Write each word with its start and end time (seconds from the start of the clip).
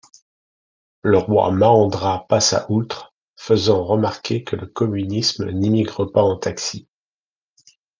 Le 1.03 1.19
roi 1.19 1.51
Mahendra 1.51 2.25
passa 2.27 2.65
outre, 2.71 3.13
faisant 3.37 3.83
remarquer 3.85 4.43
que 4.43 4.55
le 4.55 4.65
communisme 4.65 5.51
n'immigre 5.51 6.05
pas 6.11 6.23
en 6.23 6.37
taxi. 6.37 6.87